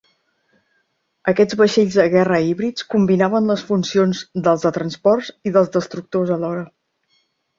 [1.31, 6.65] Aquests vaixells de guerra híbrids combinaven les funcions dels de transport i dels destructors alhora.